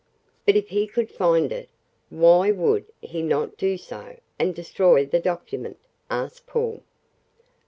"But 0.47 0.55
if 0.55 0.69
he 0.69 0.87
could 0.87 1.11
find 1.11 1.51
it, 1.51 1.69
why 2.09 2.49
would 2.49 2.87
he 3.01 3.21
not 3.21 3.55
do 3.55 3.77
so, 3.77 4.17
and 4.39 4.55
destroy 4.55 5.05
the 5.05 5.19
document?" 5.19 5.77
asked 6.09 6.47
Paul. 6.47 6.81